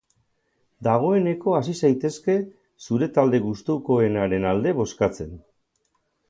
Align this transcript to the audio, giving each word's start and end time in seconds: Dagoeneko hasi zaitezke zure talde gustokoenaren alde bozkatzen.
Dagoeneko 0.85 1.53
hasi 1.57 1.75
zaitezke 1.85 2.37
zure 2.87 3.11
talde 3.19 3.41
gustokoenaren 3.45 4.49
alde 4.55 4.75
bozkatzen. 4.81 5.37